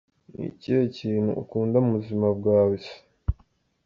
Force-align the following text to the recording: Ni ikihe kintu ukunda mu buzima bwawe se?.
Ni 0.33 0.43
ikihe 0.51 0.81
kintu 0.97 1.31
ukunda 1.41 1.77
mu 1.83 1.89
buzima 1.97 2.27
bwawe 2.37 2.75
se?. 2.85 2.95